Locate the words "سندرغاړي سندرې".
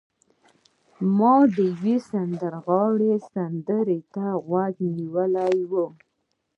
2.09-3.99